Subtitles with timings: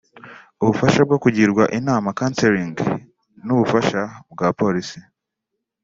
[0.61, 2.75] ubufasha bwo kugirwa inama (counseling)
[3.45, 4.99] n’ubufasha bwa Polisi